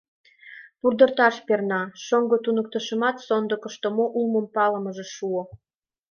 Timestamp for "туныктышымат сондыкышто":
2.43-3.87